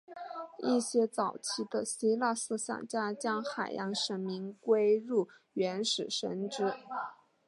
[0.63, 6.73] 一些早期的希腊思想家将海洋神明归入原始神只。